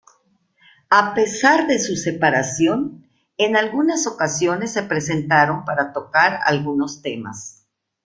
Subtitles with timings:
[0.89, 3.07] A pesar de su separación,
[3.37, 7.67] en algunas ocasiones se presentaron para tocar algunos temas.